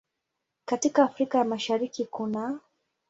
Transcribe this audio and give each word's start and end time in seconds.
Katika 0.65 1.03
Afrika 1.03 1.37
ya 1.37 1.43
Mashariki 1.45 2.05
kunaː 2.05 2.59